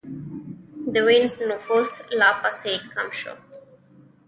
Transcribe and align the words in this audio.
د 0.93 0.95
وینز 1.07 1.35
نفوس 1.49 1.91
لا 2.19 2.29
پسې 2.41 2.73
کم 2.93 3.07
شو. 3.19 3.33